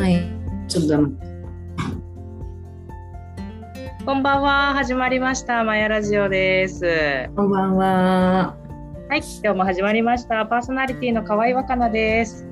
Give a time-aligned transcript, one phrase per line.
[0.00, 0.22] はい。
[0.66, 1.26] ちょっと黙って。
[4.06, 4.72] こんばんは。
[4.72, 5.62] 始まりました。
[5.62, 7.28] マヤラジオです。
[7.36, 8.56] こんばんは。
[9.10, 9.18] はい。
[9.18, 10.46] 今日も始まりました。
[10.46, 12.46] パーソナリティの河合若菜です。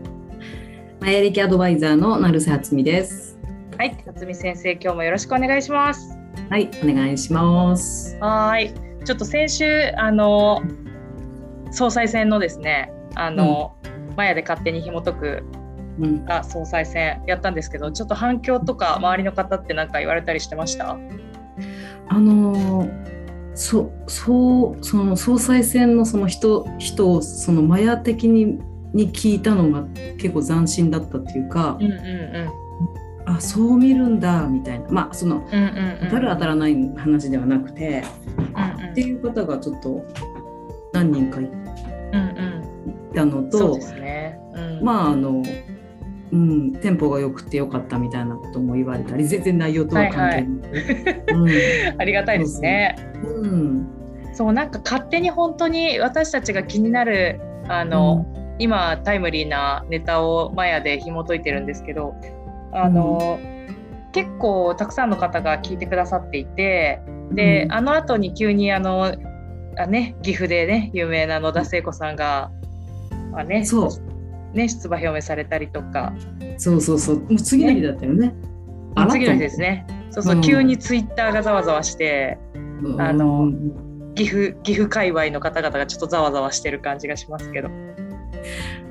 [1.00, 3.38] マヤ歴アドバイザーの成瀬初美です。
[3.78, 3.96] はい。
[3.96, 6.18] 辰巳先生、今日もよろしくお願いします。
[6.50, 8.18] はい、お願いします。
[8.20, 9.04] はーい。
[9.06, 9.64] ちょっと先週、
[9.96, 10.60] あの、
[11.70, 13.74] 総裁選のですね、あの、
[14.18, 15.44] マヤで勝手に紐解く
[15.98, 20.96] うん、あ総裁選やったんですけど、ちょっと反響とか周りの方って何か言われたりしてました？
[22.08, 23.18] あのー
[23.54, 28.61] そそうその総裁選のその人人をそのマヤ的に
[28.94, 29.82] に聞いたのが
[30.16, 31.92] 結構斬新だったっていうか、うんうん
[33.27, 33.34] うん。
[33.34, 35.98] あそう見るんだみたいなまあそのうんうんうん。
[36.05, 38.05] 当たる当たらない話ではなくて、
[38.36, 40.05] うんうんっていう方がちょっと
[40.92, 41.53] 何人かいうん
[42.14, 42.19] う
[43.11, 43.12] ん。
[43.12, 44.39] たのとそうですね。
[44.55, 45.42] うん、まああの、
[46.31, 51.95] うん、テンポが良くてよかったみたいなことも言われたり全然内容とは関係ない。
[51.98, 52.97] ありがたいですね。
[53.25, 53.57] うんう。
[53.57, 53.89] ん
[54.35, 58.27] そうなんか勝手に本当に私たちが気になるあの、
[58.59, 62.15] 今タイムリーなネタをマヤで紐解いてるんですけど
[62.73, 63.39] あの、
[64.13, 67.01] 結構たくさんの方が聞いてくださっていて
[67.33, 67.73] で、うん。
[67.73, 69.15] あの後に急にあの
[69.77, 72.51] あ、ね、岐阜でね有名な野田聖子さんが、
[73.33, 73.91] まあねそう
[74.55, 76.13] ね、出馬表明されたりとか。
[76.57, 77.21] そうそうそう。
[77.21, 78.35] もう次の日だったよね。
[78.95, 79.87] あら次の日ですね。
[80.11, 80.41] そうそう、うん。
[80.41, 82.39] 急にツイッターがざわざわして
[82.83, 83.01] うん。
[83.01, 83.53] あの
[84.15, 87.69] 岐阜岐阜界隈の方々がちょっとざわざわしてる感じがしますけど。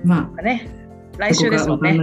[0.04, 0.70] まあね
[1.18, 1.98] 来週ですもんね。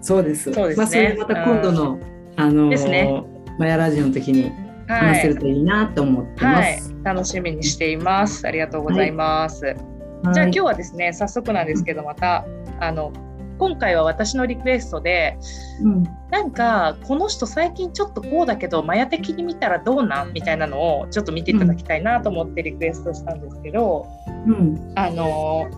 [0.00, 0.52] そうです。
[0.52, 0.76] そうですね。
[0.76, 2.00] まあそれまた今度の、
[2.36, 3.24] あのですね。
[3.58, 4.52] マヤラジオの時に
[4.88, 5.00] はい。
[5.14, 6.78] 話せるといいなと思ってまはい。
[6.80, 8.46] す。、楽しみにしています。
[8.46, 9.64] ありがとうございます。
[9.64, 9.95] はい
[10.32, 12.44] じゃあ今日はですね、早速なんですけど、また
[12.80, 13.12] あの
[13.58, 15.38] 今回は私のリクエストで、
[15.82, 16.04] うん。
[16.30, 24.06] なんかこの人最近ちょっとこうだけど、マヤ的に見たらどうなんみたいなのをちょっと見ていただきたいなと思ってリクエストしたんですけど、
[24.46, 24.92] うん。
[24.96, 25.70] あの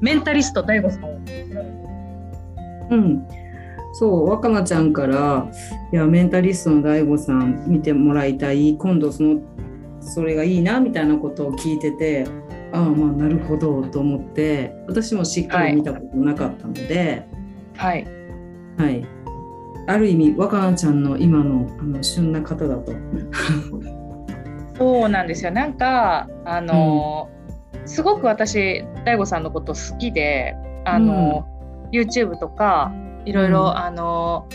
[0.00, 1.18] メンタリスト大悟さんを。
[2.88, 3.26] うん、
[3.94, 5.48] そう若菜ちゃんから
[5.92, 9.40] 「いやメンタリストの DAIGO さん見てもらいたい今度その
[10.00, 12.24] それがいいな」みたいなことを聞いてて
[12.76, 17.26] ああまあなるほどと思って私もしっかり見たことなかったので、
[17.74, 18.06] はい、
[18.76, 19.06] はい。
[19.88, 22.92] ある意味若菜ちゃんの今のあの旬な方だと。
[24.76, 25.50] そうなんですよ。
[25.52, 27.30] なんかあの、
[27.86, 30.54] すごく私大悟さんのこと好きで、
[30.84, 31.46] あの、
[31.92, 32.92] YouTube とか
[33.24, 33.76] いろいろ、うん。
[33.76, 34.46] あの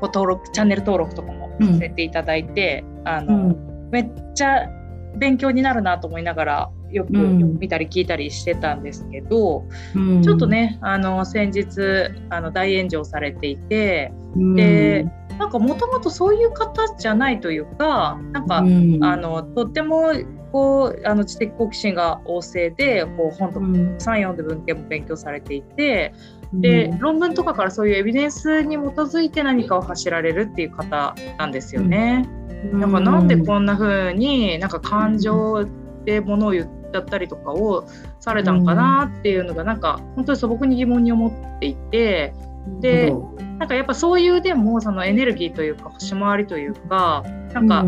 [0.00, 3.90] ご登録チャンネル登録とかもさせていただいて、あの、うん。
[3.90, 4.68] めっちゃ
[5.16, 7.58] 勉強になるなと思いながらよくうん。
[7.58, 10.22] 見たり聞いたりしてたんですけど、うん。
[10.22, 14.54] ちょっと、ねあの先日あの大炎上されていてうん。
[14.54, 15.06] で
[15.38, 19.04] なんかもともとそういう方じゃないというかなんか、うん。
[19.04, 20.12] あのとっても
[20.52, 23.98] こうあの知的好奇心が旺盛でこう本とかうん。
[23.98, 26.14] た読んで文献も勉強されていて
[26.52, 32.28] で論文とかからそういうエビデンスに基づいて何かを走られるっていう方なんですよね。
[32.72, 35.66] だからなんでこんな風になんか感情
[36.04, 37.86] でものを言っちゃったりとかを
[38.20, 42.34] されたのかなっていうのがなんか本当に素朴に疑問に思っていて
[42.80, 43.14] で
[43.58, 47.68] なんかやっぱそういうでもそのエネルギーというか星回りというかなん。
[47.68, 47.84] か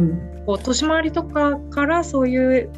[0.48, 2.70] こう年回りとかからそういう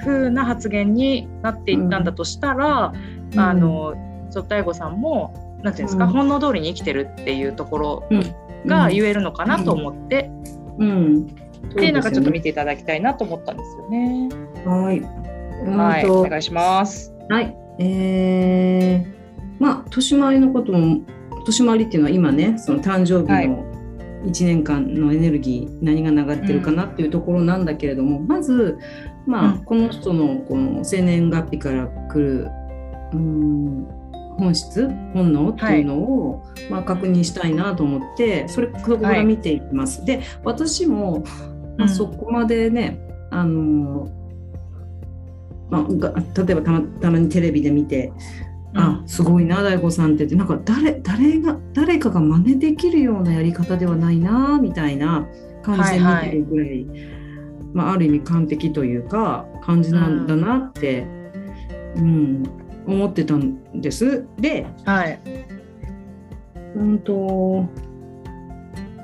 [0.00, 2.94] 風な発言になっていったんだとしたら、
[3.36, 3.94] あの
[4.30, 6.10] ちょっと大悟さんもなんていうんですか、うん。
[6.10, 8.34] 本能通りに生きてるっていうところうん。
[8.66, 10.30] が言えるのかなと思って、
[10.78, 11.26] うん。
[11.74, 14.28] でなんかちょっと見ていただきたいなと思ったんですよね。
[14.64, 15.27] はい。
[15.66, 17.14] はい、お願いします。
[17.28, 17.56] はい。
[17.80, 21.00] えー、まあ年回りのことも
[21.44, 23.64] 年回りっていうのは今ねその誕生日の
[24.24, 28.78] 1年間のエネルギー、何が流れてるかなっていうところなんだけれども、まず
[29.26, 32.48] まあ、うんこの人のこの生年月日から来る
[33.12, 33.86] うん
[34.38, 40.04] 本質本能っていうのを、まあ、確認したいなと思ってそれそこから見ていきます。
[40.04, 41.24] で私も、
[41.76, 42.98] まあ、うんそこまでね、
[43.30, 44.08] あの
[45.70, 48.12] まあ、が例えばたまたまにテレビで見て、
[48.74, 55.26] あすごいな大悟さんってってなんか誰誰が誰かが真似できるようなやり方ではないなみたいな
[55.62, 56.86] 感じで見てるぐらい、
[57.72, 61.06] まあ、ある意味完璧というか感じなんだなって、
[61.96, 62.42] うん
[62.86, 64.24] 思ってたんです。
[64.38, 65.20] で、はい、
[66.74, 67.68] うんと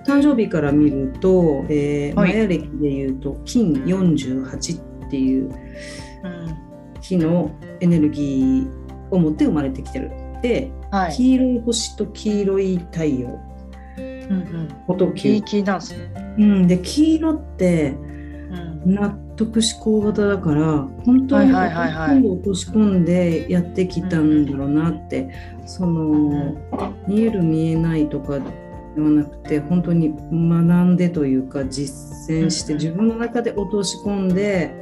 [0.06, 2.32] 誕生日から見ると、えーはい。
[2.32, 6.64] マヤ暦でいうと金48っていううん
[7.00, 7.50] 木の
[7.80, 8.68] エネルギー
[9.10, 10.10] を持って生まれてきてる。
[10.42, 13.40] で、はい、黄色い星と黄色い太陽。
[13.98, 16.34] うん音うん、キ球ーキーダンスね。
[16.38, 17.90] うん、で黄色って
[18.84, 18.94] うん。
[18.94, 25.30] 納得思考型だから本当に今度落とし込んでやってきたんだろうなって、
[25.66, 26.56] その
[27.08, 28.38] 見える見えないとか
[28.94, 31.94] ではなくて本当に学んでというか実
[32.30, 34.72] 践してうん自分の中で落とし込んで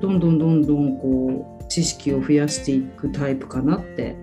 [0.00, 4.16] どんどんどんどんこう知識を増やしていくタイプかなって。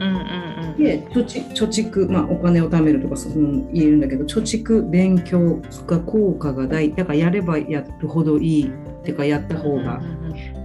[0.00, 0.76] うんうんうん。
[0.78, 10.00] で貯蓄貯蓄、まあ、お金を貯めるとかその言えるんだけど貯蓄勉強が効果が大だからやればやるほどいいっていうかやった方が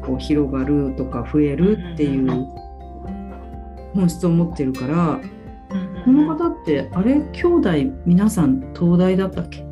[0.05, 2.29] こう広がるとか増えるっていう
[3.95, 5.19] 本質を持ってるから
[6.03, 7.69] この方ってあれ兄弟
[8.05, 9.65] 皆さん東大だったっけ？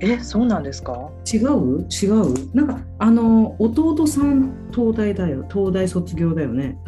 [0.00, 1.10] え、そうなんですか？
[1.32, 1.86] 違う？
[1.90, 2.54] 違う？
[2.54, 5.44] なんかあの弟さん東大だよ。
[5.52, 6.78] 東大卒業だよね。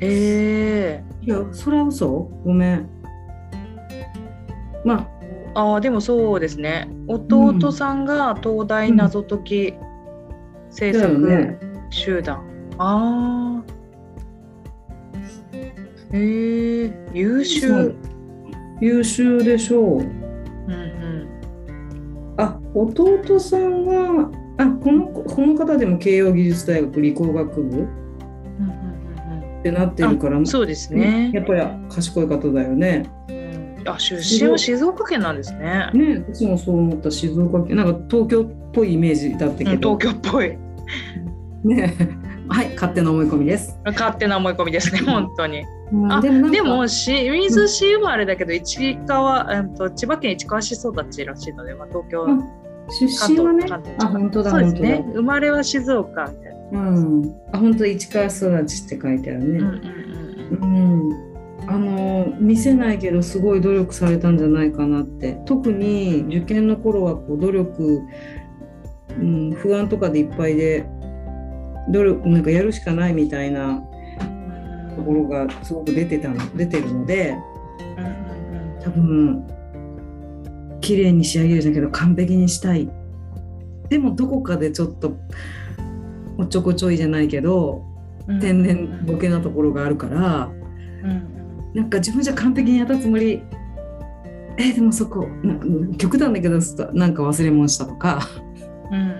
[0.00, 2.08] ええいやそれは嘘？
[2.44, 2.88] ごめん。
[4.84, 5.08] まあ。
[5.54, 6.88] ああ、でもそうですね。
[7.08, 9.74] 弟さんが東大謎解き
[10.70, 11.58] 制作ね。
[11.90, 12.42] 集団。
[12.78, 13.61] ああ。
[16.12, 17.94] ええ優秀。
[18.80, 19.98] 優秀でしょう。
[19.98, 21.28] うんうん。
[22.36, 27.76] あ弟さんがあこのこの方でも慶応義塾大学理工学部？
[27.76, 27.86] うんうんう
[29.56, 30.38] んってなってるから。
[30.38, 31.30] うんそうですね。
[31.32, 33.08] やっぱり賢い方だよね。
[33.28, 33.88] うん。
[33.88, 35.90] あ出身は静岡県なんですね。
[35.94, 37.10] ね私もそう思った。
[37.10, 37.76] 静岡県。
[37.76, 40.56] なんか東京っぽいイメージだったうんけど、東京っぽい。
[41.64, 41.94] ね
[42.52, 43.78] はい勝手な思い込みです。
[43.84, 45.64] 勝手な思い込みですね本当に。
[46.10, 52.28] あでもでも清水市生まれだけど市川、うん、と千葉県市川市育ちらしいので、まあ、東京あ
[52.88, 53.66] 出身はね？
[53.98, 54.68] あ本当だそうで。
[54.68, 56.80] すね生まれは静岡みたいな。
[56.80, 59.58] うんあ本当市川育ちって書いてあるね。
[60.60, 61.10] うん、
[61.66, 68.02] あの見せないけどすごい努力されたんじゃないかなって特に受験の頃はこう努力、
[69.10, 70.86] うん、不安とかでいっぱいで
[71.90, 73.82] 努力なんかやるしかないみたいな
[74.96, 77.36] ところがすごく出てたの出てるので
[77.98, 79.46] うんうん多分
[80.80, 82.90] 綺麗に仕上げるじゃんけど完璧にしたい。
[83.88, 85.16] でもどこかでちょっと
[86.38, 87.84] おっちょこちょいじゃないけど
[88.26, 88.40] うん。
[88.40, 90.50] 天然ボケなところがあるから。
[91.04, 91.74] うんうん。
[91.74, 93.42] なんか自分じゃ完璧にやったつもり
[94.58, 96.58] えーでもそこなんか極端だけど
[96.92, 98.20] なんか忘れ物したとか。
[98.90, 99.12] うんうん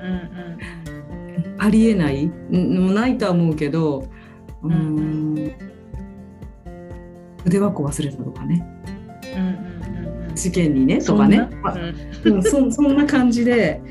[1.59, 2.31] ありえない？
[2.51, 4.09] ないとは思うけど
[4.63, 5.53] うーん。
[7.45, 8.67] 筆箱忘れたとかね。
[9.37, 9.73] うん
[10.35, 11.49] 試験にねとかね。
[12.25, 12.43] そん。
[12.43, 13.83] そそんな感じで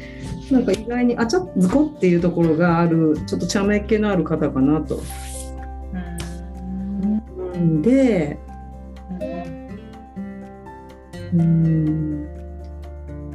[0.49, 5.01] なんか意外にあちょっとズコっていうところがあるちょっと茶目っ気のある方かなと。
[5.93, 7.21] うん。
[7.53, 7.81] うん。
[7.81, 8.39] で
[11.33, 12.27] うん。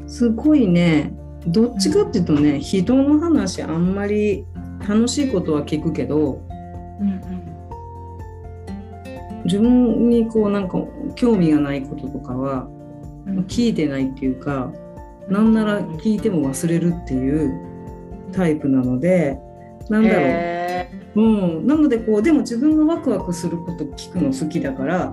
[0.09, 1.13] すごいね
[1.47, 4.45] どっちかっていうとね人の話あんまり
[4.89, 6.41] 楽しいことは聞くけど
[7.01, 7.21] うん
[9.45, 10.79] 自分にこうなんか
[11.15, 12.69] 興味がないこととかは
[13.27, 13.39] うん。
[13.47, 14.73] 聞いてないっていうか
[15.29, 17.53] なんなら聞いても忘れるっていう
[18.33, 19.39] タイプなので
[19.89, 25.13] なんだろう、へうん、なのでこうでも自分がワクワクすること聞くの好きだから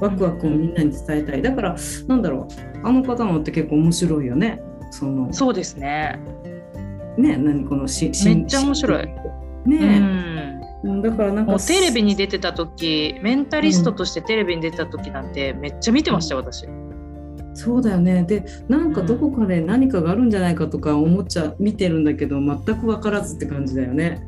[0.00, 1.42] ワクワクをみんなに伝えたい。
[1.42, 1.76] だから
[2.08, 2.86] なんだろう。
[2.86, 4.60] あの方のって結構面白いよね
[4.92, 6.20] そのーそうですね。
[7.16, 9.02] ね何このししめっちゃ面白い。
[9.02, 16.66] うねんえ、うん、だからなんかテレビに出てた時メンタリストとしてテレビに出てた時なんてめっちゃ見てましたよ私。
[17.54, 18.24] そうだよね。
[18.24, 24.22] でなんかどこかで何かがあるんじゃないかとか思っちゃ見てるんだけど全く分からずって感じだよね、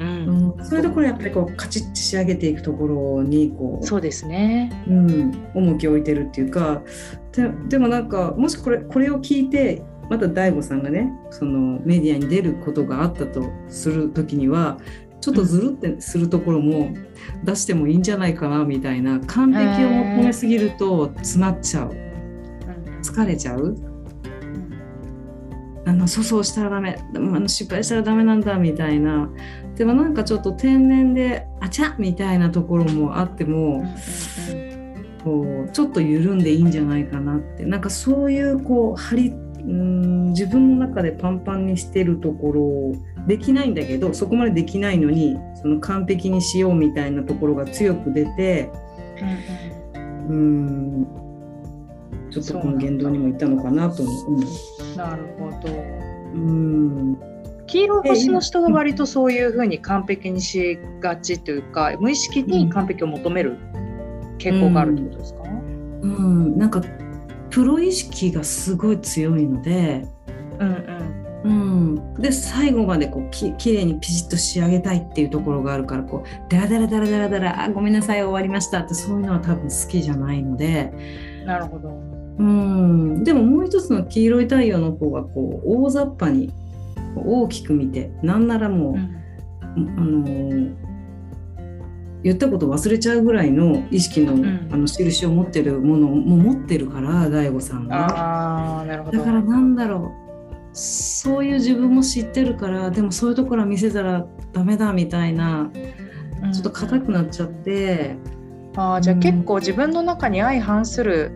[0.00, 0.48] ううん。
[0.60, 4.72] ん、それでこれやっぱりこうカチッと仕上げていくところにこうそうですね。
[4.88, 6.82] うん、重きを置いてるっていうか。
[7.32, 14.78] ででもなんかもしこれこれを聞いてまた DAIGO さんがねそのメディアに出ることがあったとする時には
[15.20, 16.94] ちょっとずるってするところも
[17.44, 21.94] 出してもいいんじゃないかなみたいな完璧を求めすぎると詰まっちゃう。
[23.02, 23.76] 疲れちゃう。
[25.86, 26.98] あの粗相したらダメ。
[27.14, 29.30] あの失敗したらダメなんだみたいな。
[29.76, 33.84] でもなんかちょっと天然であちゃみたいなところもあっても。
[35.24, 37.64] こうちょっと緩んでいいんじゃないかなって。
[37.64, 39.32] なんかそういうこう張り
[39.66, 42.94] うん自分の中でパンパンにしてるところを
[43.26, 48.70] できないんだけどそこまでできないのにその完璧にしようみたいなところが強く出て
[50.28, 51.06] うん
[52.30, 54.96] ちょっとこの言動にもいったのかなと思う。
[54.96, 55.72] なるほど。
[56.34, 57.16] うん。
[57.66, 63.58] 黄色い星の人が割とそういうふうに完璧にしがちというか無意識に完璧を求める
[64.38, 65.42] 傾向があるってことですか、
[66.02, 66.82] うん、なんか
[67.54, 70.04] プロ意識がすごい強いので、
[70.58, 71.14] うんうん。
[71.44, 80.90] うん、で最後までこうききれいにピシッと仕上げたいっていうところがあるからこうダラダラダラダラダラあごめんなさい終わりましたってそういうのは多分好きじゃないので、
[81.44, 81.90] なるほど。
[81.90, 86.52] うん、でももう一つの黄色い太陽の方がこう大雑把に
[87.14, 89.94] 大きく見てなんならもう、うん。
[89.96, 90.83] あのー
[92.24, 98.06] 言ったこと忘れちゃうぐらいの意識の,、んあの印を持ってるものも持ってるから大悟さんは。
[98.06, 99.18] ああなるほど。
[99.18, 100.24] だからなんだろう
[100.72, 105.70] そういう自分も知ってるからでもそういうところは見せたらダメだみたいな
[106.42, 108.16] うんちょっと硬くなっちゃって、
[108.76, 111.30] ああじゃあうん結構自分の中に相反する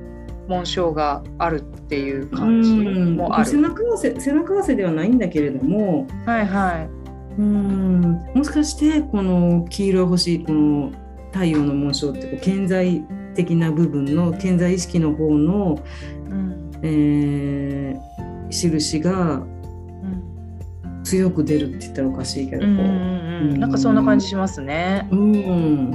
[0.48, 3.46] 紋章があるっていう感じうんもある。
[3.46, 6.97] 背中合わせ背中合わせではないんだけれどもはいはい。
[7.38, 8.20] うん。
[8.34, 10.92] もしかしてこの黄色い星この
[11.32, 13.02] 太陽の紋章ってこう顕在
[13.34, 15.80] 的な部分の顕在意識の方の、
[16.30, 18.08] うんえー
[18.50, 21.02] 印がうん。
[21.04, 22.88] 強く出るって言ったらおかしいけど、うんうん
[23.52, 23.60] うん。
[23.60, 25.06] なんかそんな感じしますね。
[25.10, 25.94] うん、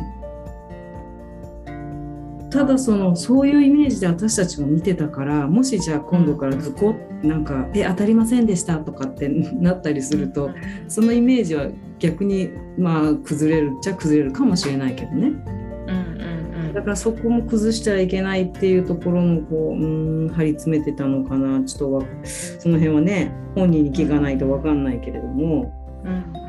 [2.54, 9.28] ただそのそういうイメージで私たちも見てたからもしじゃあ今度からズコッなんか「え当たりませんでした」とかって
[9.60, 10.52] なったりすると
[10.88, 11.68] そのイメージは
[11.98, 15.28] 逆にまあ崩れるっちゃ崩れるかもしれないけどね。
[15.28, 16.74] うんうんうん。
[16.74, 21.64] だからそこも崩しちゃいけないっていうところもこううーん張り詰めてたのかな。
[21.64, 25.74] ちょっとわその辺はね本人に聞かないと分かんないけれども。
[26.06, 26.44] うん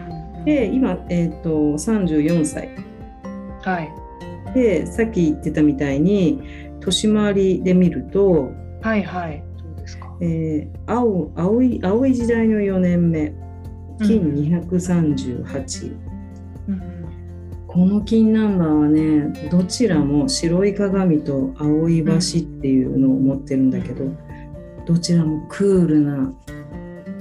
[0.44, 2.68] で今、えー、と34歳。
[3.62, 4.03] はい
[4.54, 6.40] でさっき言ってたみたいに
[6.80, 9.42] 年回りで見ると、はいはい。
[9.58, 10.16] どうですか。
[10.20, 13.34] えー青青い青い時代の4年目
[14.00, 15.96] 金238、
[16.68, 16.82] うん。
[17.66, 22.20] この金ナンバーはねどちらも白い鏡と青い橋っ
[22.61, 24.04] ていうのを持ってるんだけど、
[24.87, 26.32] どちらもクールな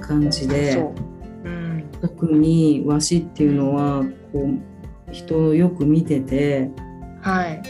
[0.00, 0.94] 感じでそ
[1.44, 1.48] う。
[1.48, 1.84] うん。
[2.00, 6.70] 特に和紙っていうのはこう人をよく見てて
[7.24, 7.62] はい。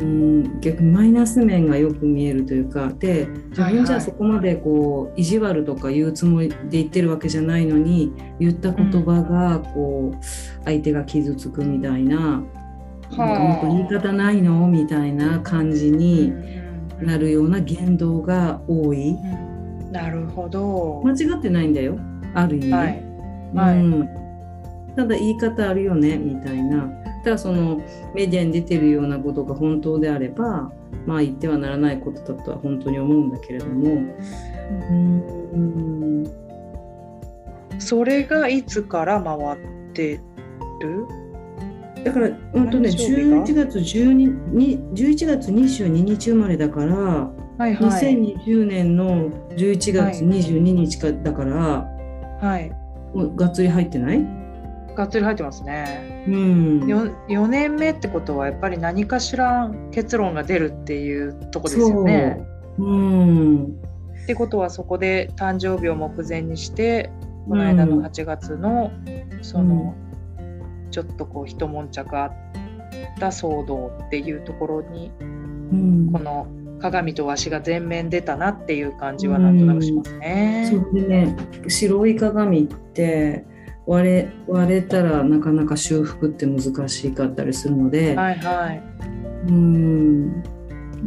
[0.00, 10.24] うん、逆にマイナス面がよく見えるというかで自分じゃそこまでこう意地悪とか言うつもりで言ってるわけじゃないのに言った言葉がこう
[10.64, 12.44] 相手が傷つくみたいな,、なん
[13.10, 16.32] かもっと言い方ないのみたいな感じに
[17.00, 19.10] なるような言動が多い。
[19.10, 19.92] うん。
[19.92, 21.02] なるほど。
[21.04, 21.98] 間違ってないんだよ。
[22.34, 23.04] ある意味、はい。
[23.54, 23.78] はい。
[23.78, 24.08] うん、
[24.94, 26.88] ただ言い方あるよねみたいな
[27.28, 27.82] ただその
[28.14, 30.72] メディアに出てるようなことが本当であれば
[31.04, 34.00] まあ言ってはならないことだとは本当に思うんだけれども。
[34.90, 36.24] うん。
[37.78, 40.22] それがいつから回って
[40.80, 41.06] る？
[42.02, 44.12] だから本当ね誕生日が？11月12
[44.54, 47.74] に11月22日生まれだから、はいはい。
[47.76, 51.86] 2020年の11月22日かだから、
[52.40, 52.70] はい。
[53.14, 54.26] もうがっつり入ってない、
[54.98, 56.24] がっつり入ってますね。
[56.26, 56.34] うん、
[56.80, 62.44] 4, 4年目ってことはやっぱり何かしら結論が出るっていうとこですよね。
[62.76, 63.64] そう、うん、
[64.24, 67.12] ってことはそこで誕生日を目前にして
[67.48, 68.90] この間の8月の
[69.40, 69.94] その、
[70.90, 72.32] ちょっとこう一悶着あっ
[73.20, 76.48] た騒動っていうところにうんこの
[76.80, 80.68] 鏡とわしが全面出たなっていう感じはなんとなくしますね。
[80.68, 81.36] それでね
[81.68, 83.44] 白い鏡って
[83.88, 88.82] 割れ割れたらなかなか修復って難しかったりするので、はいはい。
[89.48, 90.42] うん。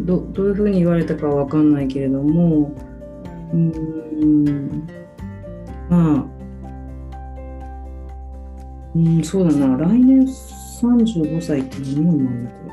[0.06, 2.74] どどういうふうに言われたかは分かんないけれども
[3.54, 3.72] ううん。
[4.44, 4.88] ん
[5.90, 6.26] まあ
[8.96, 9.78] うんそうだな。
[9.78, 10.22] 来年
[10.82, 12.72] 35歳って何年なんだこれ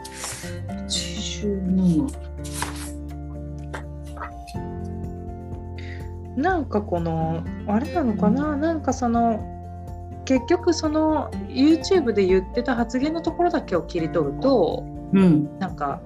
[0.86, 2.08] ？87
[6.36, 8.56] なんかこのあれなのかな？
[8.56, 9.57] なんかその
[10.28, 15.58] 結局その YouTube で言ってた発言のところだけを切り取るとうん。
[15.58, 16.02] なんか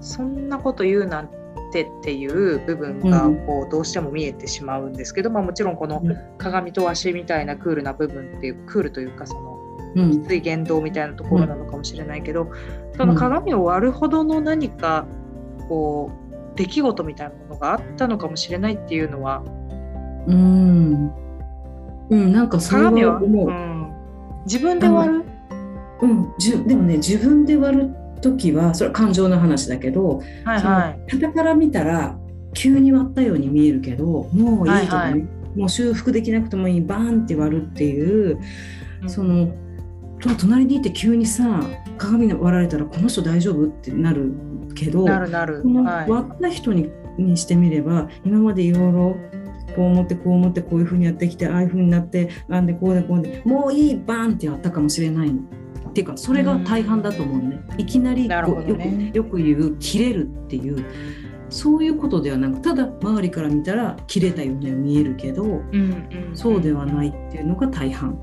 [0.00, 1.30] そんなこと言うなん
[1.72, 3.46] てっていう部分がうん。
[3.46, 6.16] こうどうしても見えてしまうんですけど、まあ、もちろんこのうん。
[6.38, 9.58] 鏡と足みたいなクールな部分っていうクールというかその
[9.96, 10.22] うん。
[10.22, 12.48] きつい言動みたいなところなのかもしれないけど、
[12.96, 15.04] その鏡を割るほどの何か
[15.68, 16.12] こ
[16.54, 19.42] う出来事みたいなものがあったのかもしれないっていうのは
[20.28, 21.23] うん
[22.14, 23.92] うんなんかそれ鏡は、は思う、うん、
[24.46, 25.24] 自分で割る？
[26.02, 27.90] うん、じゅでもね自分で割る
[28.20, 31.00] 時はそれは感情の話だけどはいはい。
[31.10, 32.18] 傍から見たら
[32.52, 35.22] 急に割ったように見えるけどもういいとかね、はいはい。
[35.56, 36.80] もう修復できなくてもいい。
[36.80, 38.38] バーンって割るっていう
[39.02, 39.10] うん。
[39.10, 39.54] その
[40.20, 41.62] と隣にいて急にさ
[41.98, 43.66] 鏡に割られたらこの人大丈夫？
[43.66, 44.32] ってなる
[44.74, 45.62] けどなるなる。
[45.62, 46.10] このはい。
[46.10, 49.16] 割った人に,、にしてみれば今までいろいろ
[49.74, 55.40] こう思ってこう思ってこういうふうにやってきてああいうふうになってなんでこうでこうでもういいバーンってやったかもしれないの。
[55.88, 57.60] っていうかそれが大半だと思うね。
[57.78, 60.84] いきなりねくよく言う切れるっていう
[61.50, 68.18] そういうことではなくただ周りから見たら切れたようには見えるけどうんうん、そうではないっていうのが大半。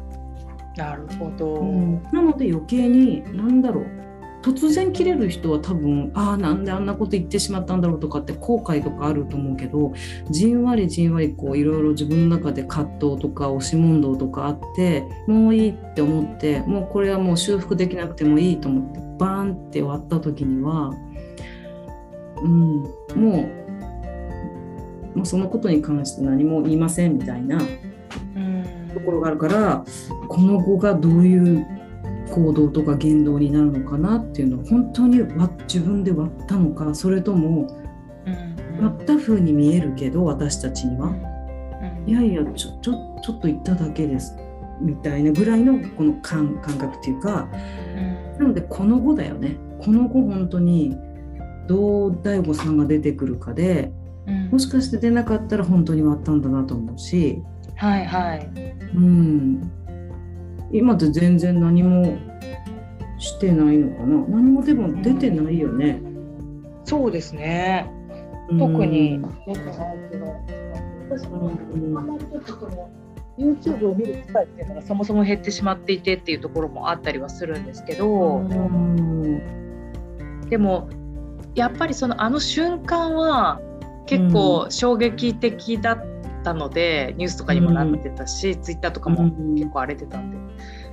[0.75, 1.55] なるほど。
[1.55, 3.85] うんなので余計に何だろう
[4.41, 9.93] 突然切れる人は多分ああなんであんなこと言ってしまったんだろうとかって後悔とかあると思うけど
[10.29, 20.91] じんわりじんわりこういろいろ自分の中で葛藤とか押し問答とかあってもういいって思ってもうこれはもう修復できなくてもいいと思ってバーンって割った時には、
[22.41, 23.61] うん、もう
[25.15, 27.61] もうそのことに関して何も言いませんみたいな
[28.35, 28.81] うん。
[28.93, 29.85] ところがあるから
[30.27, 31.65] この後がどういう
[32.31, 37.67] 行動とか言動になるのかなっていうのは本当に割自分で割ったのかそれとも
[38.25, 38.83] うん。
[38.83, 41.09] 割った風に見えるけど私たちには。
[41.09, 41.13] う
[42.07, 42.09] ん。
[42.09, 44.35] いやいやちょちょちょっと言っただけです
[44.79, 47.47] みたいなぐらいのこの感感覚っていうか
[48.39, 49.57] なのでこの後だよね。
[49.79, 50.95] この後本当に
[51.67, 53.91] どう大悟さんが出てくるかで
[54.27, 54.49] うん。
[54.49, 57.41] もしかして出なかったら本当に割ったんだなと思うし。
[57.75, 58.49] はいはい。
[58.93, 59.71] うん、
[60.73, 62.17] 今って全然何も
[63.17, 64.25] してないのかな。
[64.27, 66.01] 何もでも出てないよね。
[66.85, 67.89] そうですね。
[68.49, 68.59] うん。
[68.59, 69.21] 特に。
[69.47, 70.25] 出てないけど、
[71.09, 71.97] 私もうん。
[71.97, 72.89] あんまりちょっとその
[73.37, 80.45] YouTube を見る機会っていうのがそもそも減ってしまっていてっていうところもあったりはするんですけど、うん。
[80.49, 80.89] でも
[81.55, 83.61] やっぱりそのあの瞬間は
[84.05, 86.10] 結構衝撃的だっ
[86.43, 89.55] たので、ニュースとかにもなってたし、ツイッターとかもうん。
[89.55, 90.37] 結構荒れてたんで、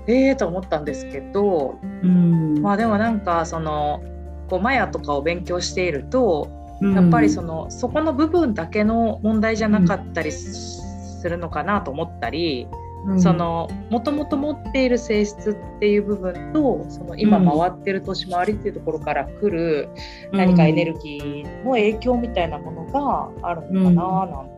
[0.08, 2.60] ええと思ったんですけど、うん。
[2.60, 4.02] まあでもなんかその
[4.48, 6.48] こうマヤとかを勉強していると
[6.80, 10.82] やっぱりそのそこの部分だけの問題じゃなかったりす
[11.28, 12.66] るのかなと思ったり、
[13.06, 13.20] うん。
[13.20, 19.88] そのもともと持っている性質っていう部分とその今回ってる年回りっていうところから来る
[20.32, 24.57] 何かエネルギーの影響みたいなものがあるのかななん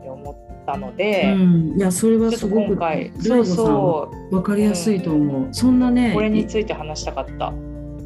[0.71, 4.35] ったので、うん、いやそれはすごく今回大そうそう。
[4.35, 7.53] 分かりやすいと思う、そんなねこれについて話したかった。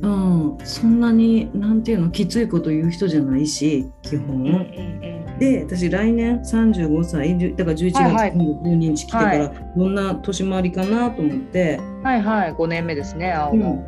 [0.01, 8.31] うん、そんなになんていうのきついこと言う人じゃないし基本、うんうんうんで私来年35歳だから11月はいはい。
[8.31, 12.53] 12日来てから、はどんな年回りかなと思って、はいはい。
[12.53, 13.59] 5年目ですね青うん。
[13.59, 13.85] も。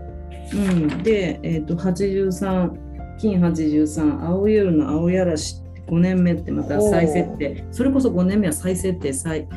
[0.53, 7.65] うん、で、えー、と83金83青い夜の青やらし5年目ってまた再設定。
[7.71, 9.47] それこそ5年目は再設定再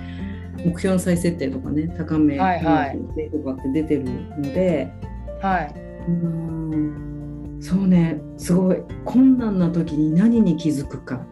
[0.65, 4.93] 目標の再設定とかね高めとかって出てるので、
[5.41, 5.75] はい。
[6.09, 7.59] うん。
[7.61, 8.21] そうね。
[8.37, 8.79] すごい。
[9.05, 11.27] 困難な時に何に気づくか、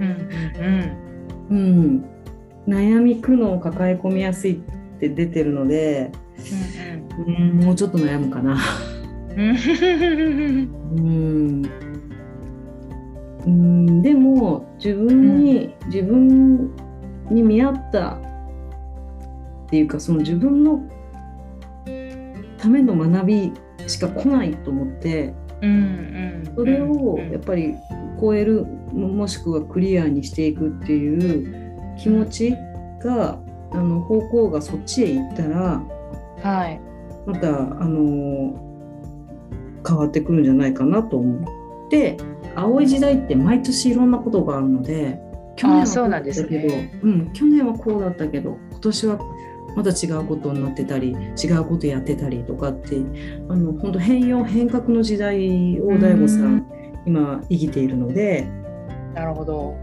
[0.00, 0.28] うん
[1.50, 2.04] うんうん、
[2.66, 4.56] 悩み苦悩を抱え込みやすいっ
[4.98, 6.10] て出てるので、
[7.26, 8.58] うん、もうちょっと悩むかな。
[9.36, 9.42] う
[11.00, 11.62] ん
[13.46, 13.52] うん。
[13.52, 16.70] うんうんでも自分に、自分
[17.30, 18.18] に見合った
[19.66, 20.80] っていうかその自分の
[22.58, 23.52] ための学び
[23.86, 26.52] しか来ないと思ってうんうん。
[26.54, 27.74] それをやっぱり
[28.20, 32.56] 超えるももしくはクリアにしていくっていう気持ち
[33.02, 33.38] が
[33.72, 35.82] あの方向がそっちへ行ったら
[36.42, 36.80] はい。
[37.26, 38.60] またあの
[39.86, 41.63] 変わってくるんじゃないかなと思う。
[41.94, 42.16] で
[42.54, 45.18] 青い時代って毎年いろんなことがあるので
[45.56, 46.40] 去年はこうだったけどそうなんです
[47.02, 49.18] うん、去年はこうだったけど今年は
[49.76, 52.96] また違うことになってたり違うことやってたりとかって
[53.48, 56.66] あの本当変容変革の時代を大悟さうんん
[57.06, 58.46] 今生きているので
[59.14, 59.76] なるほど。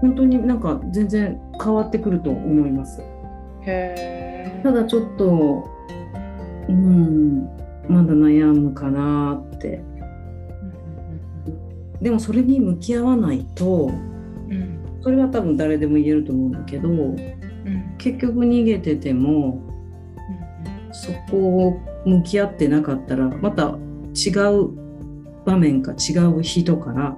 [0.00, 3.00] 本当になんか全然変わってくると思います。
[3.00, 4.60] へえ。
[4.62, 5.68] ただちょっと
[6.68, 7.48] うん
[7.88, 9.82] まだ悩むかなって
[12.00, 14.78] でもそれに向き合わないとうん。
[15.02, 17.96] それは多分誰でも言えると思うんだけどうん。
[17.98, 19.62] 結局逃げてても
[20.92, 21.36] そこ
[21.68, 23.76] を向き合ってなかったらまた
[24.14, 24.70] 違う
[25.44, 27.16] 場面か違う人から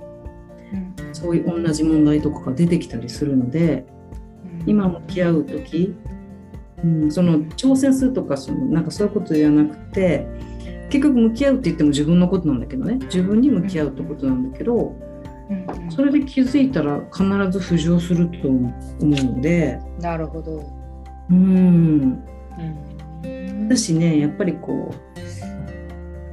[0.73, 1.15] うん。
[1.15, 3.87] そういう同じ問題とかが出てきたりするので
[4.67, 5.95] 今向き合う時、
[6.85, 10.27] うん、その挑戦するとかそのなんかそういうことじゃなくて
[10.91, 14.95] 結局向き合うって言っても自分のことなんだけどね自分に向き合うってことなんだけど
[15.91, 20.63] それで気づいたら必ず浮上すると思うのでなるほど。
[21.31, 22.23] うん
[23.23, 24.95] うんだしねやっぱりこ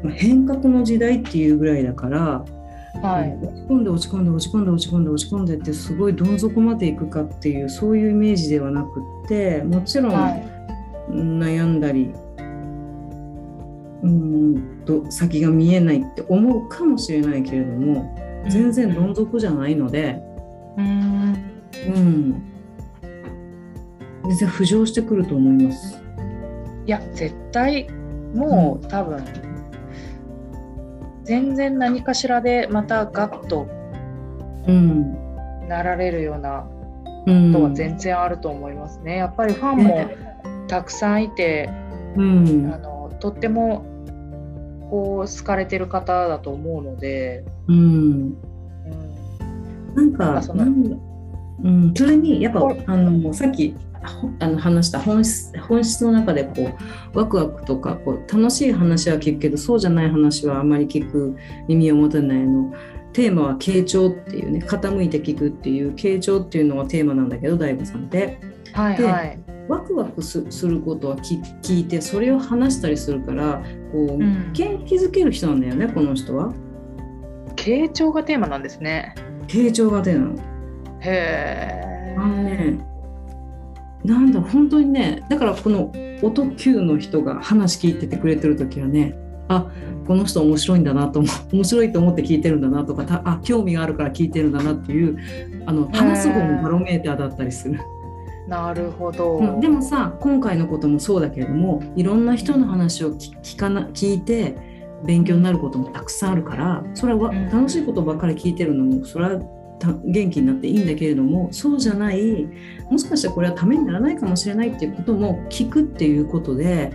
[0.04, 2.46] う変革の時代っていうぐらいだから、
[3.02, 3.38] はい。
[3.42, 10.56] 落ち込んで落ち込んで落ち込んで落ち込んで落ち込んでってすごいどん底まで行くかっていうそういうイメージではなくってもちろんはい。
[11.10, 12.12] 悩んだり、
[14.06, 18.16] うーんと先が見えないって思うかもしれないけれども
[18.48, 20.22] 全然どん底じゃないので、
[20.78, 21.36] うん。
[21.88, 22.44] うん、
[24.24, 26.02] 全然浮上してくると思います。
[26.86, 27.88] いや絶対
[28.34, 29.24] もう多分
[31.24, 33.68] 全然何かしらでまたガッと
[34.68, 35.14] うん
[35.68, 36.68] なられるような
[37.26, 39.18] うんことは全然あると思いますね。
[39.18, 40.10] やっぱりファンも
[40.68, 41.70] たくさんいて、
[42.16, 43.86] うんあのとっても
[44.96, 47.80] こう好かれてる方だと思うので、うん、う
[48.90, 50.72] ん、なんかあそのな。
[50.72, 50.90] ん。
[50.90, 50.98] だ
[51.64, 53.76] うん、それにやっぱあのさっき
[54.22, 56.70] ほあの話した本質本質の中でこ
[57.14, 61.36] うワクワクとかこう楽しい話は聞くけどそうじゃない話はあまり聞く
[61.68, 62.74] 耳を持たないの。
[63.12, 68.18] テーマは傾聴っていうね傾いて聞くっていう傾聴っていうのがテーマなんだけど大悟さんって。
[68.18, 68.40] で
[68.74, 69.55] はいはい。
[69.68, 76.54] ワクワクすすることは聞聞いてそれを話したりするからこう、うん元気づける人なんだよねこの人は
[77.56, 79.16] 傾聴がテーマなんですね。
[79.48, 80.42] 傾聴がテーマ。
[81.02, 82.78] へあのね、
[84.04, 89.16] なんだ本当にねだからこの音9の人が話聞いててくれてる時はね
[89.48, 89.70] あ
[90.08, 95.18] この人面白いんだなと思う面白いと思って聞いてるんだなとかたあ興味があるから聞いてるんだなっていう
[95.66, 97.80] あの話す方のバロメーターだったりする、
[98.48, 99.38] なるほど。
[99.38, 104.56] うんでもさ今回のこともそうだけれどもいろんな人の話を聞聞かな聞いて
[105.04, 109.42] 勉強になることもたくさんあるからそれは楽しいことばっかり聞いてるのもそれは
[109.80, 112.48] た元気になっていいんだけれどもそうじゃない
[112.90, 116.92] もしかしたらこれはためにならないかもしれないっていうことも聞くっていうことで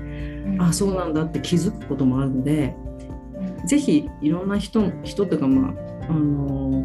[0.46, 0.62] うん。
[0.62, 2.74] あそうなんだって気づくこともあるので
[3.60, 3.66] うん。
[3.66, 5.74] ぜひいろんな人人というかまあ
[6.08, 6.84] あの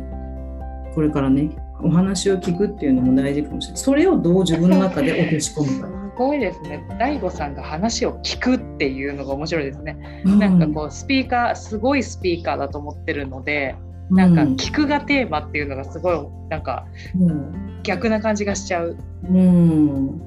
[0.93, 5.87] これからねお話を聞くっていうのも大事かもしれないそれをどう自分の中で落とし込むか。
[5.87, 6.81] すごいですね。
[6.97, 10.23] 大悟さんが話を聞くっていうのが面白いですね。
[10.25, 13.75] うなんかこうスピーカーすごいスピーカーだと思ってるので、
[14.09, 16.17] なんか聞くがテーマっていうのがすごい
[16.49, 16.85] なんか
[17.19, 18.97] うん逆な感じがしちゃう。
[19.29, 20.21] うん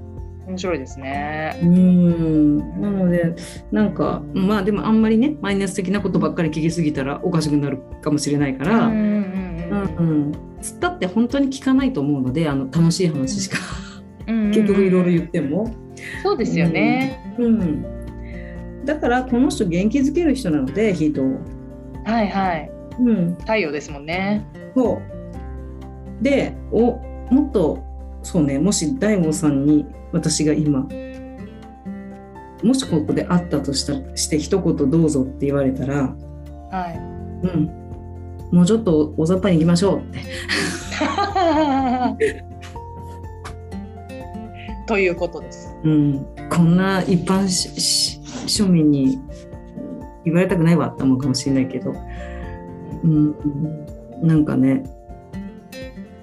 [0.46, 1.58] 面白いですね。
[1.62, 3.34] うんなので
[3.72, 13.59] なんかまあでもあんまりねマイナス的なことばっかり聞きすぎたらおかしくなるかもしれないから、うんうん、つったって本当に聞かないと思うのであの楽しい話しか
[14.26, 15.74] 結局いろいろ言っても、
[16.22, 17.35] そうですよね。
[17.38, 21.40] うん、だからこの人元気づける人なので人を、
[22.04, 22.70] はいはい。
[23.00, 24.07] うん、太陽ですもん。
[24.07, 24.44] ね。
[24.74, 25.00] そ
[26.20, 26.92] うでお
[27.33, 27.85] もっと
[28.22, 29.64] そうねもし大悟さん。
[29.64, 30.88] に私が今
[32.62, 36.14] もしここで会ったとしたして一言どうぞって言われたら
[36.70, 36.98] はい。
[37.46, 37.78] うん。
[38.50, 39.98] もうちょっと大雑把に行きましょう。
[42.14, 42.44] って
[44.87, 45.76] ということです。
[45.84, 47.42] うん、こんな一般
[48.46, 49.18] 庶民に
[50.24, 51.94] 言われたくないわって思うかもしれないけど、
[53.04, 53.34] うん、
[54.22, 54.84] なんかね、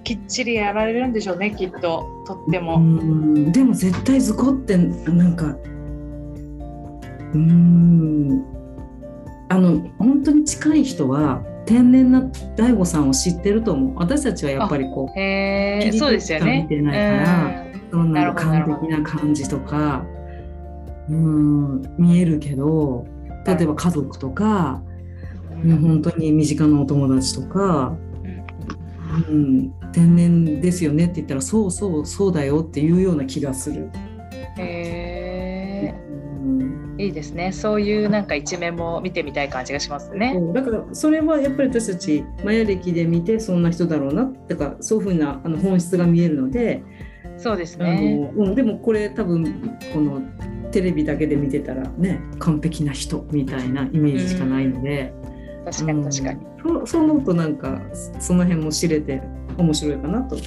[0.04, 2.06] きっちりやられるんでしょうね、きっと。
[2.26, 2.80] とってうも。
[2.80, 5.56] ん、でも絶対図工ってなんか
[7.34, 8.44] うん。
[9.50, 12.22] あの本当に近い人は天然な
[12.56, 16.68] 大悟さんを知ってると思う私たちはやっぱりこうそうですよね。
[16.70, 20.06] 見てないからそんな完璧な感じとか
[21.10, 23.06] うん見えるけど
[23.46, 27.96] 例えば家族とか、うんうん本当に身近なお友達とか、
[29.30, 33.90] うん、天然ですよねって言ったらそうそうそうだよっていうような気がする。
[34.58, 35.35] へうんえ、
[36.98, 37.52] いいですね。
[37.52, 40.34] そういうなんか一面も見てみたい感じがしますね。
[40.36, 46.84] そうだからそれはやっぱり私たちマヤ歴で見てそんな人だろうなとかそういうふうなあの本質が見えるので、
[47.38, 48.32] そうですあね。
[48.34, 50.22] のうん、でもこれ多分この
[50.72, 55.14] テレビだけで見てたらね完璧な人みたいなイメージしかないので、
[55.66, 56.40] 確かに確かに。
[56.46, 57.80] うんそう思うとなんか
[58.20, 59.22] その辺も知れて
[59.58, 60.38] 面白いかなと。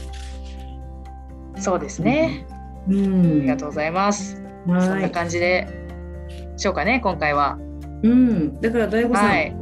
[1.58, 2.46] そうですね。
[2.88, 4.42] うあん、りがとうございます。
[4.66, 4.88] そんは。
[4.88, 5.66] ない感じで
[6.58, 7.58] しょうかね、今回は。
[8.02, 9.56] うん、だから大悟さん、はい。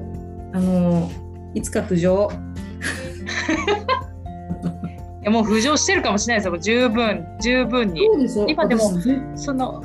[0.53, 1.11] あの
[1.55, 2.31] いつか浮上。
[5.23, 6.59] いやもう浮上してるかもしれないですよ。
[6.59, 8.07] 十分十分に。
[8.07, 8.93] そうでしょ今でも
[9.35, 9.83] その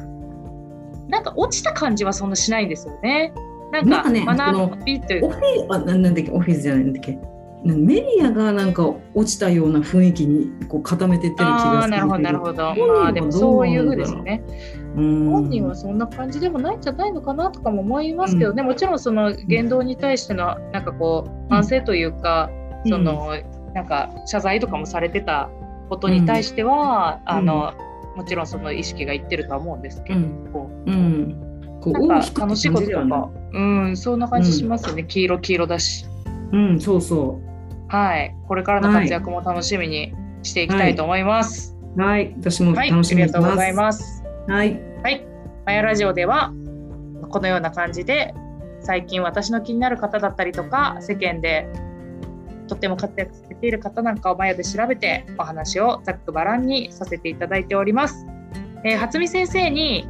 [1.10, 3.34] なんか落ちた感じはそんなしないんですよね。
[3.72, 7.18] なんか学びというかオフィあななんだっけオフィスじゃないんだっけ
[7.64, 12.76] メディアがなんか落ちたような雰囲気にこう固めてってる気がするなるほどなるほど。
[12.76, 14.44] まあでもそういうふうですね。
[14.96, 22.50] 本人はそんな感じでもないんじゃないのかなとかも思いますけどね、うん、もちろんその言動に対してのなんかこう反省というか、
[22.84, 23.36] うん、その
[23.74, 25.50] なんか謝罪とかもされてた
[25.88, 27.74] ことに対しては、あの
[28.16, 30.22] もちろんその意識がいってるとは思うんですけど、
[30.52, 36.06] こう、うん、こうなんか楽しいこととか、うん、そんな感じしますよね、黄色黄色だし。
[36.52, 37.51] うん、そうそう。
[37.92, 41.76] はい、これからの活躍も楽しみにしていきたいと思います。
[41.98, 43.14] はい、はい、私も楽しみにしてます。
[43.14, 44.24] はい、ありがとうございます。
[44.48, 44.82] はい。
[45.04, 45.28] はい。
[45.66, 46.54] マヤラジオでは、
[47.30, 48.34] このような感じで、
[48.80, 51.68] 最近私の気になる方だったりとか、世間で
[52.70, 58.26] とっても活躍されている方なんかをマヤで調べて、お話をざっくばらんにさせていただいております。
[58.86, 60.08] えー、初見先生に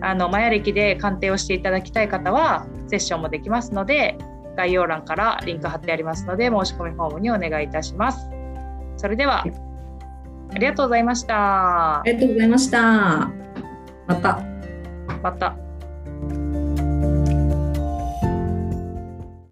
[0.00, 4.18] あのマヤ歴で鑑定をしていただきたい方はセッションもできますので
[4.56, 8.30] 概要欄からリンク貼ってありますので申し込みフォームにお願いいたします。
[8.96, 9.44] それでは
[10.52, 12.00] ありがとうございました。
[12.00, 13.30] ありがとうございました。
[14.06, 14.42] また。
[15.22, 15.69] また。